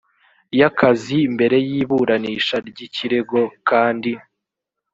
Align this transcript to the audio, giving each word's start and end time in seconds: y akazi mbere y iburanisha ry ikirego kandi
y 0.59 0.61
akazi 0.69 1.17
mbere 1.35 1.57
y 1.67 1.71
iburanisha 1.81 2.55
ry 2.67 2.77
ikirego 2.87 3.39
kandi 3.69 4.11